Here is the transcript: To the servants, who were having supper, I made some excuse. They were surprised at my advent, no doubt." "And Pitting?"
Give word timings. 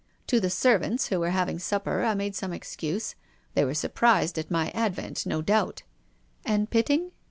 To 0.25 0.39
the 0.39 0.49
servants, 0.49 1.09
who 1.09 1.19
were 1.19 1.29
having 1.29 1.59
supper, 1.59 2.01
I 2.03 2.15
made 2.15 2.33
some 2.35 2.51
excuse. 2.51 3.13
They 3.53 3.63
were 3.63 3.75
surprised 3.75 4.39
at 4.39 4.49
my 4.49 4.71
advent, 4.71 5.27
no 5.27 5.43
doubt." 5.43 5.83
"And 6.43 6.67
Pitting?" 6.71 7.11